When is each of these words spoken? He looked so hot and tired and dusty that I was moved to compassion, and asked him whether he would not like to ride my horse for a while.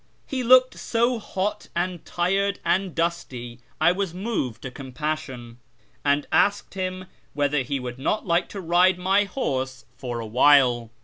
He 0.25 0.41
looked 0.41 0.79
so 0.79 1.19
hot 1.19 1.67
and 1.75 2.03
tired 2.03 2.57
and 2.65 2.95
dusty 2.95 3.57
that 3.57 3.63
I 3.79 3.91
was 3.91 4.15
moved 4.15 4.63
to 4.63 4.71
compassion, 4.71 5.59
and 6.03 6.25
asked 6.31 6.73
him 6.73 7.05
whether 7.35 7.61
he 7.61 7.79
would 7.79 7.99
not 7.99 8.25
like 8.25 8.49
to 8.49 8.61
ride 8.61 8.97
my 8.97 9.25
horse 9.25 9.85
for 9.99 10.19
a 10.19 10.25
while. 10.25 10.89